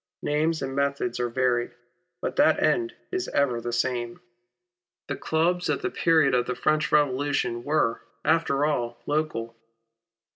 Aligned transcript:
Names 0.23 0.63
and 0.63 0.75
methods 0.75 1.19
are 1.19 1.29
varied, 1.29 1.75
but 2.21 2.35
that 2.37 2.59
end 2.59 2.95
is 3.11 3.27
ever 3.27 3.61
the 3.61 3.71
same. 3.71 4.19
The 5.07 5.15
clubs 5.15 5.69
at 5.69 5.83
the 5.83 5.91
period 5.91 6.33
of 6.33 6.47
the 6.47 6.55
French 6.55 6.91
Revolution 6.91 7.63
were, 7.63 8.01
after 8.25 8.65
all, 8.65 8.97
local. 9.05 9.55